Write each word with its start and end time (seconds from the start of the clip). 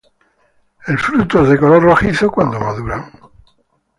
El 0.87 0.97
fruto 0.97 1.43
es 1.43 1.49
de 1.49 1.59
color 1.59 1.83
rojizo 1.83 2.31
cuando 2.31 2.59
maduran. 2.59 3.11